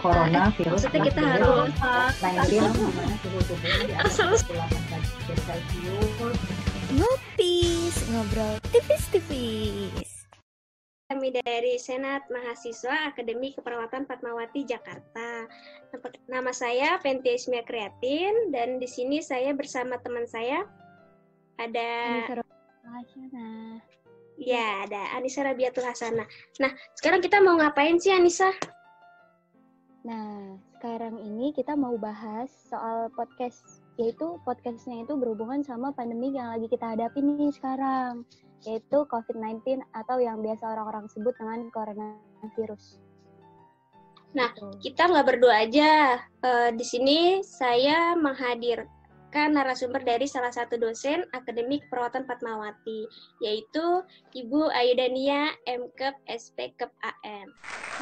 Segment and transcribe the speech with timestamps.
[0.00, 1.70] corona virus Maksudnya kita harus
[2.22, 6.38] 19 di mana suhu tubuhnya di atas 38 derajat Celcius.
[6.94, 10.24] Ngopis, ngobrol tipis-tipis.
[11.04, 15.46] Kami dari Senat Mahasiswa Akademi Keperawatan Fatmawati Jakarta.
[16.26, 20.64] Nama saya Pentiasmia Kreatin dan di sini saya bersama teman saya
[21.60, 21.90] ada
[24.40, 26.26] ya ada Anissa Rabiatul Hasanah.
[26.58, 28.50] Nah, sekarang kita mau ngapain sih Anissa?
[30.04, 36.52] Nah, sekarang ini kita mau bahas soal podcast, yaitu podcastnya itu berhubungan sama pandemi yang
[36.52, 38.28] lagi kita hadapi nih sekarang,
[38.68, 43.00] yaitu COVID-19 atau yang biasa orang-orang sebut dengan coronavirus.
[44.36, 44.92] Nah, Gitu.
[44.92, 46.20] Kita nggak berdua aja.
[46.20, 53.08] Eh, di sini saya menghadirkan narasumber dari salah satu dosen Akademi Keperawatan Fatmawati,
[53.40, 54.04] yaitu
[54.36, 57.48] Ibu Ayudania MKep SPKep AM.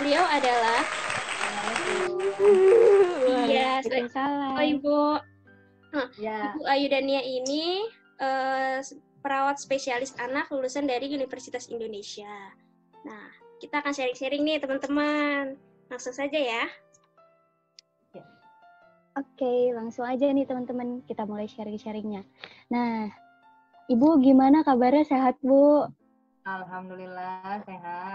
[0.03, 0.83] Beliau adalah
[3.49, 4.57] Iya, salah.
[4.59, 5.01] Oh, Ibu.
[6.17, 7.85] Ya, Ibu Ayudania ini
[8.17, 8.81] eh,
[9.21, 12.53] perawat spesialis anak lulusan dari Universitas Indonesia.
[13.05, 13.29] Nah,
[13.61, 15.61] kita akan sharing-sharing nih teman-teman.
[15.93, 16.65] Langsung saja ya.
[19.13, 22.25] Oke, langsung aja nih teman-teman, kita mulai sharing-sharingnya.
[22.73, 23.13] Nah,
[23.93, 25.05] Ibu gimana kabarnya?
[25.05, 25.85] Sehat, Bu?
[26.43, 28.12] alhamdulillah sehat.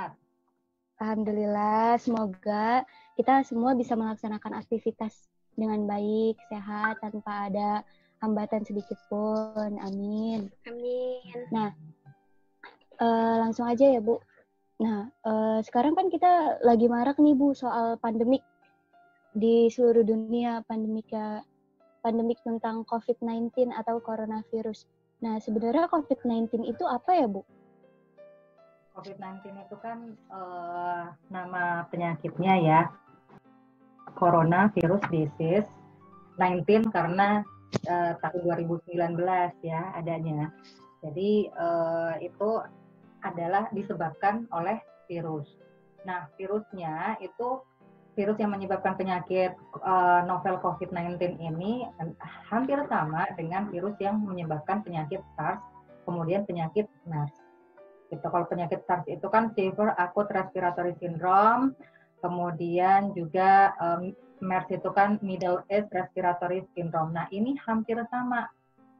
[1.07, 2.83] Alhamdulillah, semoga
[3.15, 7.79] kita semua bisa melaksanakan aktivitas dengan baik, sehat, tanpa ada
[8.19, 9.79] hambatan sedikit pun.
[9.87, 10.51] Amin.
[10.67, 11.31] Amin.
[12.99, 14.19] Eh, langsung aja ya, Bu.
[14.83, 18.43] Nah, eh, sekarang kan kita lagi marak nih, Bu, soal pandemik
[19.31, 21.39] di seluruh dunia, pandemik ya,
[22.03, 24.83] pandemik tentang COVID-19 atau coronavirus.
[25.23, 27.47] Nah, sebenarnya COVID-19 itu apa ya, Bu?
[28.97, 32.81] COVID-19 itu kan eh, nama penyakitnya ya.
[34.17, 35.69] Corona virus disease
[36.41, 37.45] 19 karena
[37.85, 39.21] eh, tahun 2019
[39.61, 40.49] ya adanya.
[41.05, 42.49] Jadi eh, itu
[43.21, 45.45] adalah disebabkan oleh virus.
[46.09, 47.61] Nah, virusnya itu
[48.17, 49.53] virus yang menyebabkan penyakit
[49.85, 51.85] eh, novel COVID-19 ini
[52.49, 55.61] hampir sama dengan virus yang menyebabkan penyakit SARS,
[56.09, 57.46] kemudian penyakit MERS
[58.07, 58.25] gitu.
[58.27, 61.75] Kalau penyakit SARS itu kan Severe Acute Respiratory Syndrome,
[62.23, 67.13] kemudian juga um, MERS itu kan Middle Age Respiratory Syndrome.
[67.13, 68.45] Nah ini hampir sama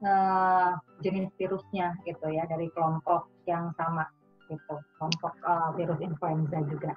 [0.01, 0.72] eh,
[1.06, 4.06] jenis virusnya gitu ya dari kelompok yang sama
[4.50, 6.94] gitu, kelompok eh, virus influenza juga.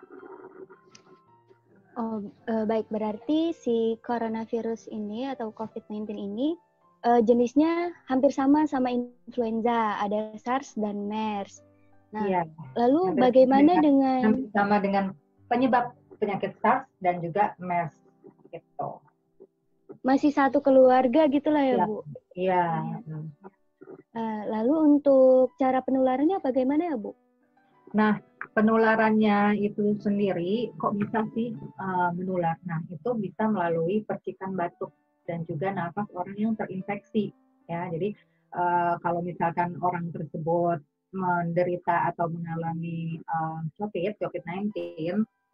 [1.98, 6.56] Oh, eh, baik berarti si coronavirus ini atau COVID-19 ini
[7.04, 11.60] eh, jenisnya hampir sama sama influenza, ada SARS dan MERS.
[12.10, 12.42] Nah, Iya,
[12.74, 15.04] lalu hampir bagaimana sama dengan hampir sama dengan
[15.46, 15.84] penyebab
[16.18, 17.94] penyakit SARS dan juga MERS
[18.50, 18.90] gitu.
[20.02, 21.84] masih satu keluarga gitulah ya, Iya.
[21.86, 21.98] Bu?
[22.34, 22.64] Iya.
[24.10, 27.14] Eh, lalu untuk cara penularannya bagaimana ya, Bu?
[27.94, 28.22] Nah,
[28.54, 32.54] penularannya itu sendiri kok bisa sih uh, menular?
[32.66, 34.94] Nah, itu bisa melalui percikan batuk
[35.26, 37.34] dan juga nafas orang yang terinfeksi.
[37.66, 38.14] Ya, jadi
[38.54, 44.72] uh, kalau misalkan orang tersebut menderita atau mengalami uh, COVID, COVID-19,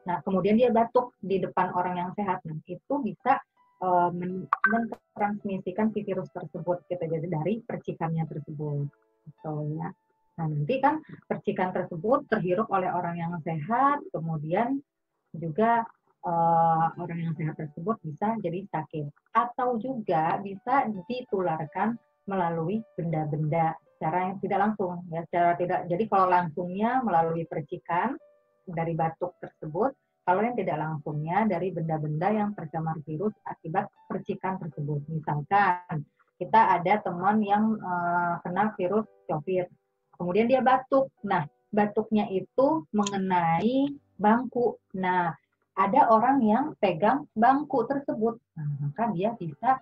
[0.05, 3.41] nah kemudian dia batuk di depan orang yang sehat, nah itu bisa
[3.81, 7.05] uh, men- mentransmisikan si virus tersebut, gitu.
[7.05, 8.87] Jadi dari percikannya tersebut,
[9.27, 9.89] gitu ya.
[10.37, 14.84] Nah, nanti kan percikan tersebut terhirup oleh orang yang sehat, kemudian
[15.33, 15.84] juga
[16.21, 19.09] eh, orang yang sehat tersebut bisa jadi sakit.
[19.33, 21.97] Atau juga bisa ditularkan
[22.28, 25.03] melalui benda-benda secara yang tidak langsung.
[25.09, 25.89] ya secara tidak.
[25.89, 28.12] Jadi kalau langsungnya melalui percikan
[28.69, 29.97] dari batuk tersebut,
[30.27, 35.01] kalau yang tidak langsungnya dari benda-benda yang tercemar virus akibat percikan tersebut.
[35.09, 36.05] Misalkan
[36.37, 39.67] kita ada teman yang eh, kena virus COVID,
[40.21, 41.09] kemudian dia batuk.
[41.25, 44.77] Nah, batuknya itu mengenai bangku.
[44.99, 45.33] Nah,
[45.77, 49.77] ada orang yang pegang bangku tersebut, nah, maka dia bisa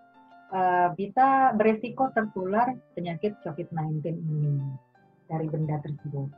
[0.50, 4.60] eh, bisa beresiko tertular penyakit COVID-19 ini
[5.24, 6.28] dari benda tersebut.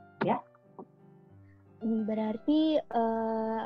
[1.76, 3.62] Hmm, Berarti eh,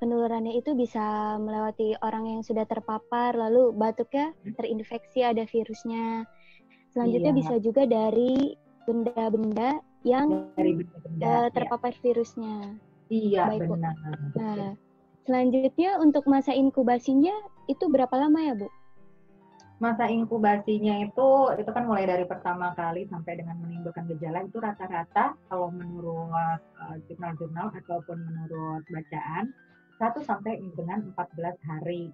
[0.00, 6.24] penularannya itu bisa melewati orang yang sudah terpapar, lalu batuknya terinfeksi ada virusnya.
[6.90, 7.38] Selanjutnya Iya.
[7.40, 11.24] bisa juga dari benda-benda yang Dari benda-benda.
[11.24, 11.52] ya.
[11.52, 12.80] terpapar virusnya.
[13.08, 13.76] Iya, Baik, Bu.
[13.76, 13.94] benar.
[14.34, 14.72] Nah,
[15.22, 17.32] selanjutnya untuk masa inkubasinya
[17.66, 18.68] itu berapa lama ya, Bu?
[19.84, 21.28] Masa inkubasinya itu
[21.60, 26.32] itu kan mulai dari pertama kali sampai dengan menimbulkan gejala itu rata-rata kalau menurut
[26.88, 29.52] eh, jurnal-jurnal ataupun menurut bacaan
[30.00, 32.08] 1 sampai dengan 14 hari.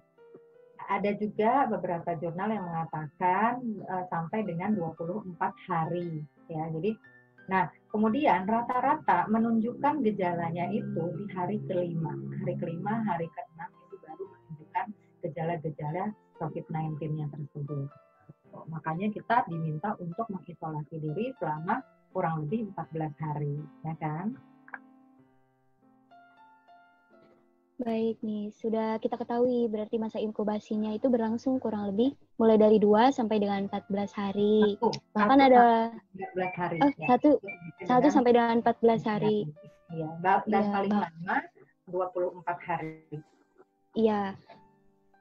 [0.91, 5.39] Ada juga beberapa jurnal yang mengatakan uh, sampai dengan 24
[5.71, 6.67] hari ya.
[6.75, 6.91] Jadi
[7.47, 12.11] nah, kemudian rata-rata menunjukkan gejalanya itu di hari kelima.
[12.43, 13.71] Hari kelima, hari keenam
[15.21, 17.87] gejala-gejala COVID-19-nya tersebut.
[18.67, 21.79] Makanya kita diminta untuk mengisolasi diri selama
[22.11, 23.55] kurang lebih 14 hari,
[23.87, 24.35] ya kan?
[27.81, 33.09] Baik nih, sudah kita ketahui berarti masa inkubasinya itu berlangsung kurang lebih mulai dari 2
[33.09, 34.77] sampai dengan 14 hari.
[34.77, 35.65] Satu, Bahkan satu, ada
[36.13, 36.77] 14 hari.
[36.77, 37.07] Oh, ya.
[37.09, 37.29] satu,
[37.89, 39.49] satu sampai dengan 14 hari.
[39.89, 41.37] Iya, dan ya, paling lama
[41.89, 43.01] 24 hari.
[43.97, 44.37] Iya.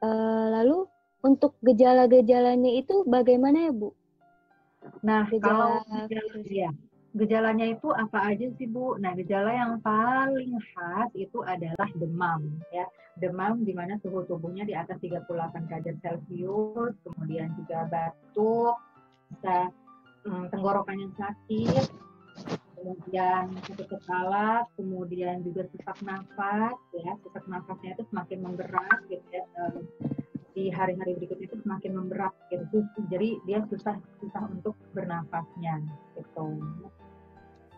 [0.00, 0.88] Uh, lalu
[1.20, 3.92] untuk gejala-gejalanya itu bagaimana ya, Bu?
[5.04, 6.70] Nah, gejala kalau gejala, ya,
[7.14, 8.94] gejalanya itu apa aja sih Bu?
[9.02, 12.86] Nah gejala yang paling khas itu adalah demam ya.
[13.18, 15.26] Demam di mana suhu tubuhnya di atas 38
[15.66, 18.78] derajat Celcius, kemudian juga batuk,
[19.34, 19.68] bisa
[20.24, 21.90] hmm, tenggorokan yang sakit,
[22.80, 27.12] kemudian sakit kepala, kemudian juga sesak nafas ya.
[27.20, 29.44] Sesak nafasnya itu semakin memberat gitu ya.
[30.56, 32.82] Di hari-hari berikutnya itu semakin memberat gitu.
[33.12, 35.84] Jadi dia susah susah untuk bernafasnya
[36.16, 36.58] gitu.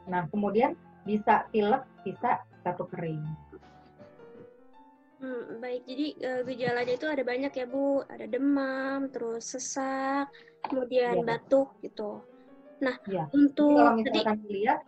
[0.07, 3.23] Nah, kemudian bisa pilek, bisa batuk kering.
[5.23, 10.27] Hmm, baik, jadi uh, gejalanya itu ada banyak ya Bu, ada demam, terus sesak,
[10.67, 11.27] kemudian ya.
[11.27, 12.27] batuk gitu.
[12.83, 13.31] Nah, ya.
[13.31, 14.83] untuk kalau misalkan tadi, dilihat,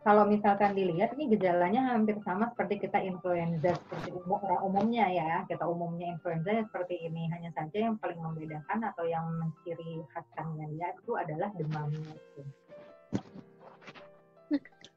[0.00, 5.32] kalau misalkan dilihat ini gejalanya hampir sama seperti kita influenza seperti umum, orang umumnya ya,
[5.44, 7.28] kita umumnya influenza seperti ini.
[7.28, 12.16] Hanya saja yang paling membedakan atau yang menciri khaskannya ya itu adalah demamnya.
[12.16, 12.42] Itu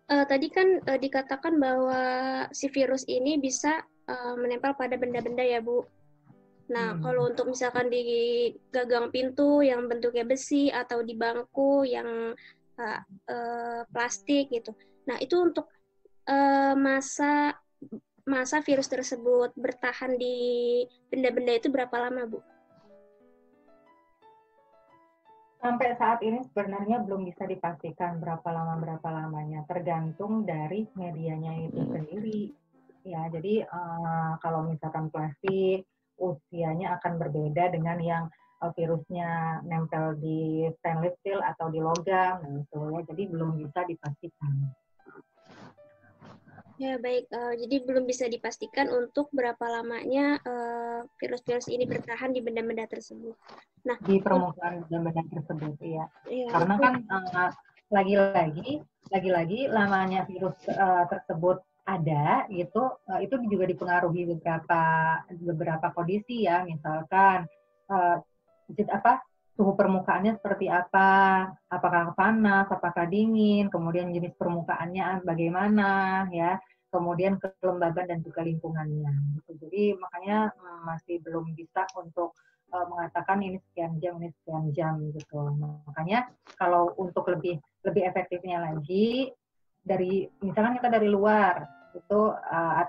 [0.07, 2.01] uh, tadi kan uh, dikatakan bahwa
[2.55, 5.83] si virus ini bisa uh, menempel pada benda-benda ya, Bu.
[6.71, 7.03] Nah, hmm.
[7.03, 8.03] kalau untuk misalkan di
[8.71, 12.31] gagang pintu yang bentuknya besi atau di bangku yang
[12.79, 14.71] uh, uh, plastik gitu.
[15.03, 15.67] Nah, itu untuk
[16.27, 17.59] uh, masa
[18.23, 20.35] masa virus tersebut bertahan di
[21.11, 22.39] benda-benda itu berapa lama, Bu?
[25.63, 31.79] Sampai saat ini sebenarnya belum bisa dipastikan berapa lama berapa lamanya, tergantung dari medianya itu
[31.87, 32.51] sendiri.
[33.03, 35.87] Ya, jadi uh, kalau misalkan plastik
[36.19, 38.23] usianya akan berbeda dengan yang
[38.59, 42.99] uh, virusnya nempel di stainless steel atau di logam, nah itu ya.
[43.07, 44.71] Jadi belum bisa dipastikan.
[46.81, 52.41] Ya baik, uh, jadi belum bisa dipastikan untuk berapa lamanya uh, virus-virus ini bertahan di
[52.41, 53.37] benda-benda tersebut.
[53.85, 56.05] Nah, di permukaan benda-benda tersebut, ya.
[56.25, 57.51] ya Karena kan uh,
[57.93, 58.81] lagi-lagi,
[59.13, 64.81] lagi-lagi lamanya virus uh, tersebut ada, itu uh, itu juga dipengaruhi beberapa
[65.29, 67.45] beberapa kondisi ya, misalkan
[67.93, 68.17] uh,
[68.89, 69.21] apa
[69.53, 76.57] suhu permukaannya seperti apa, apakah panas, apakah dingin, kemudian jenis permukaannya bagaimana, ya,
[76.89, 79.13] kemudian kelembaban dan juga lingkungannya.
[79.49, 82.33] Jadi makanya hmm, masih belum bisa untuk
[82.73, 85.53] uh, mengatakan ini sekian jam, ini sekian jam gitu.
[85.89, 89.29] Makanya kalau untuk lebih lebih efektifnya lagi
[89.81, 92.85] dari misalkan kita dari luar itu uh,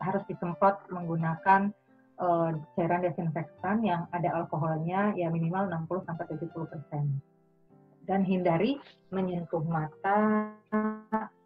[0.00, 1.72] harus disemprot menggunakan
[2.20, 7.04] uh, cairan desinfektan yang ada alkoholnya ya minimal 60 sampai 70 persen.
[8.06, 8.78] Dan hindari
[9.10, 10.54] menyentuh mata,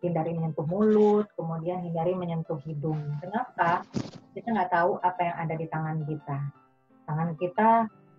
[0.05, 3.01] hindari menyentuh mulut, kemudian hindari menyentuh hidung.
[3.25, 3.81] Kenapa?
[4.37, 6.37] Kita nggak tahu apa yang ada di tangan kita.
[7.09, 7.69] Tangan kita,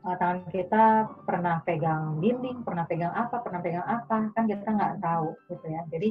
[0.09, 0.83] uh, tangan kita
[1.21, 5.81] pernah pegang dinding, pernah pegang apa, pernah pegang apa, kan kita nggak tahu gitu ya.
[5.93, 6.09] Jadi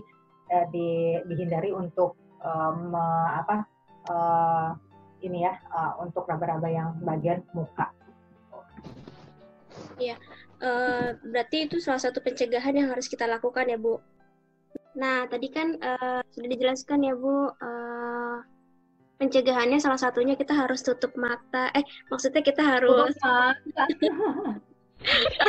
[0.54, 2.14] uh, di, dihindari untuk
[2.46, 3.66] um, apa
[4.06, 4.70] uh,
[5.20, 7.92] ini ya uh, untuk raba-raba yang bagian muka.
[10.00, 10.16] Iya,
[10.64, 14.00] uh, berarti itu salah satu pencegahan yang harus kita lakukan ya Bu.
[14.96, 18.36] Nah tadi kan uh, sudah dijelaskan ya Bu, uh,
[19.20, 21.68] pencegahannya salah satunya kita harus tutup mata.
[21.76, 23.12] Eh maksudnya kita harus.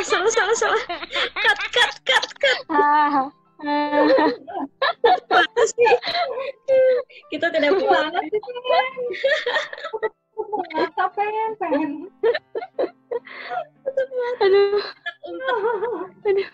[0.08, 0.82] salah salah salah.
[1.36, 3.32] Cut cut cut cut.
[3.62, 4.02] Ah.
[7.30, 8.40] Kita tidak banget sih.
[10.74, 11.92] Masa pengen, pengen.
[14.42, 14.82] Aduh.
[16.26, 16.48] Aduh.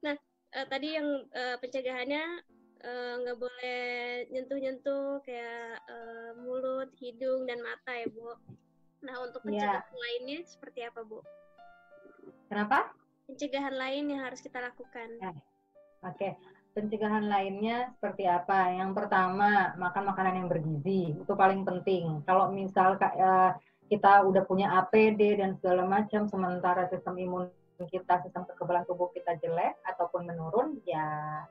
[0.00, 0.14] Nah,
[0.56, 2.24] uh, tadi yang uh, pencegahannya
[3.22, 3.82] nggak uh, boleh
[4.30, 8.32] nyentuh-nyentuh kayak uh, mulut, hidung, dan mata ya, Bu.
[9.04, 9.48] Nah, untuk iya.
[9.52, 10.00] pencegahan yeah.
[10.00, 11.20] lainnya seperti apa, Bu?
[12.48, 12.94] Kenapa?
[13.26, 15.18] Pencegahan lain yang harus kita lakukan.
[15.18, 15.34] Nah
[16.06, 16.38] Oke,
[16.70, 18.70] pencegahan lainnya seperti apa?
[18.70, 21.18] Yang pertama, makan makanan yang bergizi.
[21.18, 22.22] Itu paling penting.
[22.22, 23.52] Kalau misal uh,
[23.90, 27.50] kita udah punya APD dan segala macam, sementara sistem imun
[27.90, 31.42] kita, sistem kekebalan tubuh kita jelek ataupun menurun, ya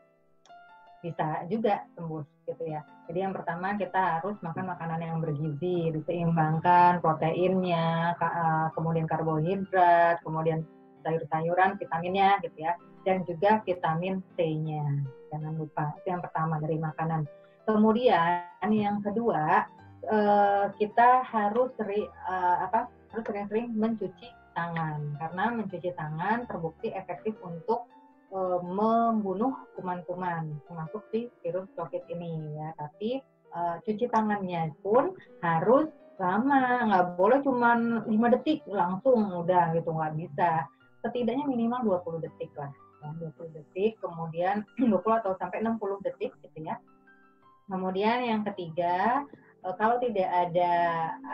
[1.05, 2.81] bisa juga tembus gitu ya.
[3.05, 10.65] Jadi yang pertama kita harus makan makanan yang bergizi, diseimbangkan proteinnya, eh, kemudian karbohidrat, kemudian
[11.05, 12.74] sayur-sayuran, vitaminnya gitu ya,
[13.05, 15.05] dan juga vitamin C-nya.
[15.29, 17.29] Jangan lupa itu yang pertama dari makanan.
[17.69, 19.69] Kemudian yang kedua
[20.05, 27.35] eh, kita harus seri, eh, apa harus sering-sering mencuci tangan karena mencuci tangan terbukti efektif
[27.43, 27.91] untuk
[28.31, 32.71] e, membunuh kuman-kuman termasuk si virus COVID ini ya.
[32.79, 33.19] Tapi
[33.55, 40.67] cuci tangannya pun harus lama, nggak boleh cuma 5 detik langsung udah gitu nggak bisa.
[41.03, 42.71] Setidaknya minimal 20 detik lah.
[43.05, 46.81] Ya, 20 detik, kemudian 20 atau sampai 60 detik gitu ya.
[47.69, 49.25] Kemudian yang ketiga,
[49.65, 50.74] Eh, kalau tidak ada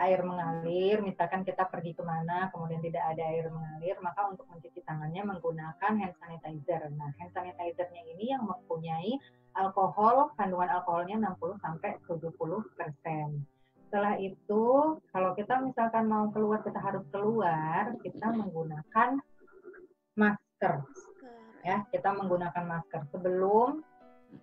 [0.00, 4.80] air mengalir, misalkan kita pergi ke mana, kemudian tidak ada air mengalir, maka untuk mencuci
[4.88, 6.80] tangannya menggunakan hand sanitizer.
[6.96, 9.20] Nah, hand sanitizernya ini yang mempunyai
[9.52, 13.44] alkohol, kandungan alkoholnya 60 sampai 70 persen.
[13.84, 19.20] Setelah itu, kalau kita misalkan mau keluar, kita harus keluar, kita menggunakan
[20.16, 20.80] masker.
[21.62, 23.06] Ya, kita menggunakan masker.
[23.14, 23.82] Sebelum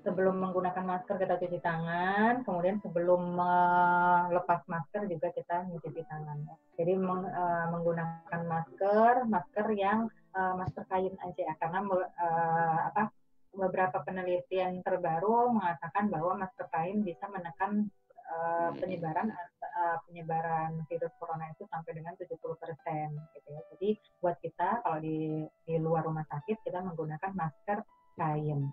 [0.06, 6.46] sebelum menggunakan masker kita cuci tangan, kemudian sebelum melepas masker juga kita mencuci tangan.
[6.78, 10.06] Jadi meng, uh, menggunakan masker, masker yang
[10.38, 13.10] uh, masker kain aja ya, karena uh, apa
[13.50, 17.90] beberapa penelitian terbaru mengatakan bahwa masker kain bisa menekan
[18.30, 19.34] uh, penyebaran
[19.78, 23.08] uh, penyebaran virus corona itu sampai dengan 70 persen
[23.38, 23.62] gitu ya.
[23.76, 27.86] Jadi buat kita kalau di di luar rumah sakit kita menggunakan masker
[28.18, 28.70] kain.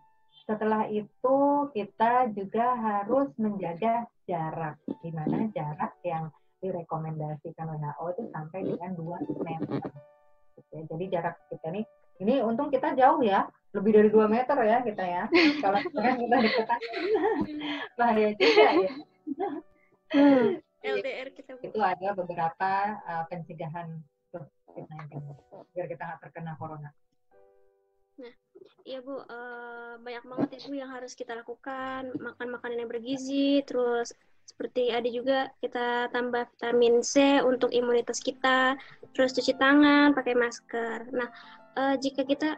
[0.46, 1.38] Setelah itu
[1.74, 6.30] kita juga harus menjaga jarak, di mana jarak yang
[6.62, 9.82] direkomendasikan WHO itu sampai dengan 2 meter.
[10.56, 11.84] Oke, jadi jarak kita nih,
[12.22, 15.22] ini untung kita jauh ya, lebih dari 2 meter ya kita ya.
[15.60, 16.80] Kalau sekarang kita deketan,
[17.98, 18.92] bahaya juga ya.
[20.14, 20.48] Hmm.
[20.86, 21.50] LDR kita.
[21.58, 22.70] Itu ada beberapa
[23.06, 23.98] uh, pencegahan
[24.30, 25.12] COVID-19
[25.72, 26.90] biar kita nggak terkena corona.
[28.16, 28.32] Nah,
[28.88, 33.60] iya Bu, uh, banyak banget ya Bu yang harus kita lakukan, makan makanan yang bergizi,
[33.68, 34.16] terus
[34.46, 38.78] seperti ada juga kita tambah vitamin C untuk imunitas kita,
[39.12, 41.12] terus cuci tangan, pakai masker.
[41.12, 41.28] Nah,
[41.76, 42.56] uh, jika kita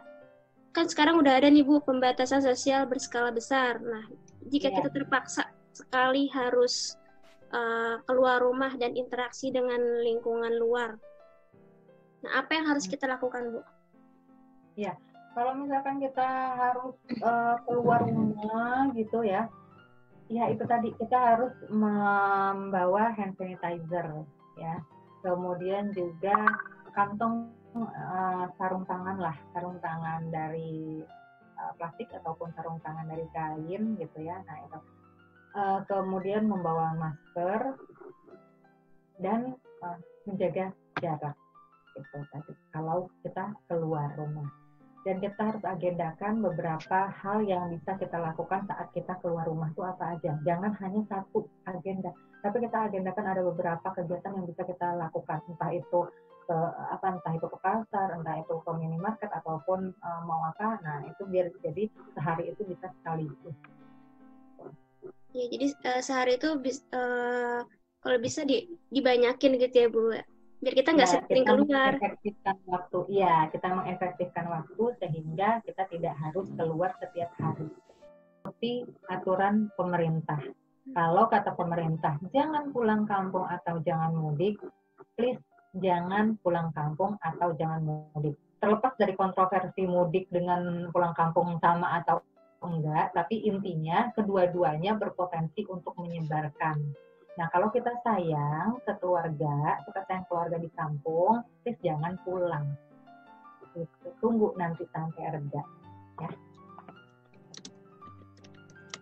[0.71, 3.81] kan sekarang udah ada nih Bu pembatasan sosial berskala besar.
[3.83, 4.07] Nah,
[4.47, 4.75] jika yeah.
[4.79, 5.43] kita terpaksa
[5.75, 6.95] sekali harus
[7.53, 10.97] uh, keluar rumah dan interaksi dengan lingkungan luar.
[12.25, 13.61] Nah, apa yang harus kita lakukan, Bu?
[14.75, 14.95] Ya,
[15.35, 19.47] kalau misalkan kita harus uh, keluar rumah gitu ya,
[20.27, 24.07] ya itu tadi kita harus membawa hand sanitizer
[24.59, 24.75] ya.
[25.19, 26.35] Kemudian juga
[26.95, 31.03] kantong uh, sarung tangan lah, sarung tangan dari
[31.75, 34.39] plastik ataupun sarung tangan dari kain gitu ya.
[34.47, 34.79] Nah itu.
[35.49, 37.73] Uh, kemudian membawa masker
[39.17, 39.97] dan uh,
[40.29, 40.69] menjaga
[41.01, 41.33] jarak
[41.97, 42.53] gitu tadi.
[42.69, 44.45] Kalau kita keluar rumah
[45.07, 49.81] dan kita harus agendakan beberapa hal yang bisa kita lakukan saat kita keluar rumah itu
[49.81, 50.37] apa aja.
[50.45, 52.13] Jangan hanya satu agenda,
[52.45, 55.99] tapi kita agendakan ada beberapa kegiatan yang bisa kita lakukan, entah itu
[56.49, 56.57] ke
[56.93, 60.77] apa entah itu ke pasar, entah itu ke minimarket ataupun uh, mau apa.
[60.85, 63.49] Nah, itu biar jadi sehari itu bisa sekali itu.
[65.29, 67.61] Ya, jadi uh, sehari itu bis, uh,
[68.01, 70.13] kalau bisa di, dibanyakin gitu ya, Bu
[70.59, 71.91] biar kita nggak ya, sering keluar.
[71.95, 77.67] Mengefektifkan waktu, iya kita mengefektifkan waktu sehingga kita tidak harus keluar setiap hari.
[78.43, 78.71] Seperti
[79.07, 80.39] aturan pemerintah.
[80.91, 84.59] Kalau kata pemerintah jangan pulang kampung atau jangan mudik,
[85.15, 85.39] please
[85.79, 88.35] jangan pulang kampung atau jangan mudik.
[88.59, 92.19] Terlepas dari kontroversi mudik dengan pulang kampung sama atau
[92.69, 96.77] enggak, tapi intinya kedua-duanya berpotensi untuk menyebarkan
[97.39, 102.75] Nah, kalau kita sayang ke keluarga, kita sayang keluarga di kampung, please jangan pulang.
[103.71, 104.11] Gitu.
[104.19, 105.63] Tunggu nanti sampai reda.
[106.19, 106.29] Ya.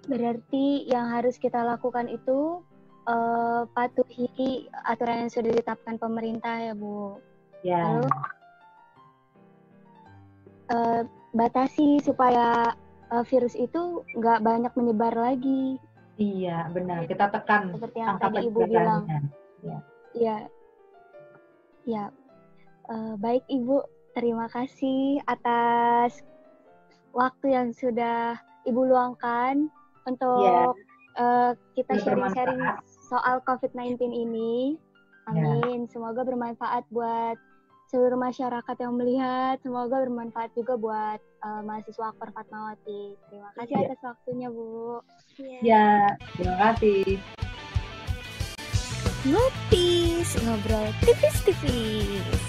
[0.06, 2.62] Berarti yang harus kita lakukan itu
[3.10, 7.18] uh, patuhi aturan yang sudah ditetapkan pemerintah ya Bu.
[7.66, 7.82] Ya.
[7.90, 8.06] Lalu
[10.78, 11.02] uh,
[11.34, 12.78] batasi supaya
[13.12, 15.80] uh, virus itu nggak banyak menyebar lagi.
[16.18, 17.06] Iya, benar.
[17.06, 19.04] Kita tekan seperti yang tadi Ibu bilang.
[19.62, 19.78] Iya.
[20.18, 20.38] Iya.
[21.86, 22.06] Ya.
[22.88, 23.84] Uh, baik Ibu,
[24.18, 26.24] terima kasih atas
[27.14, 29.70] waktu yang sudah Ibu luangkan
[30.10, 30.72] untuk yeah.
[31.18, 31.22] Iya.
[31.22, 32.64] uh, kita sharing-sharing
[33.08, 34.76] soal COVID-19 ini.
[35.30, 35.62] Iya.
[35.62, 35.86] Amin.
[35.86, 35.92] Yeah.
[35.94, 37.38] Semoga bermanfaat buat
[37.88, 39.56] seluruh masyarakat yang melihat.
[39.64, 43.16] Semoga bermanfaat juga buat uh, mahasiswa Akper Fatmawati.
[43.32, 43.88] Terima kasih yeah.
[43.88, 45.02] atas waktunya, Bu.
[45.40, 46.04] Ya, yeah.
[46.36, 47.04] terima kasih.
[49.28, 52.47] Ngopis, ngobrol tipis-tipis.